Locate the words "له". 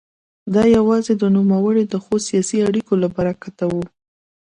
3.03-3.07